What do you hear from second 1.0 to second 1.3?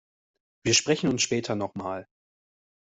uns